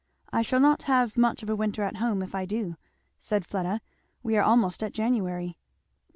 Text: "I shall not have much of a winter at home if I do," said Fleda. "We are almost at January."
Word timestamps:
"I 0.33 0.41
shall 0.41 0.59
not 0.59 0.81
have 0.89 1.15
much 1.15 1.43
of 1.43 1.49
a 1.51 1.55
winter 1.55 1.83
at 1.83 1.97
home 1.97 2.23
if 2.23 2.33
I 2.33 2.45
do," 2.47 2.73
said 3.19 3.45
Fleda. 3.45 3.81
"We 4.23 4.35
are 4.35 4.41
almost 4.43 4.81
at 4.81 4.93
January." 4.93 5.59